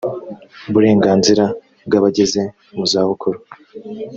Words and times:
burenganzira 0.73 1.45
bw 1.85 1.91
abageze 1.99 2.41
mu 2.75 2.85
zabukuru 2.91 3.39